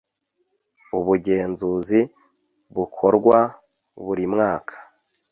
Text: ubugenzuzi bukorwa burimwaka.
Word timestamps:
ubugenzuzi 0.97 1.99
bukorwa 2.75 3.37
burimwaka. 4.05 4.75